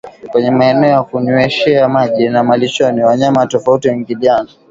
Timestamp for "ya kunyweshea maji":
0.91-2.29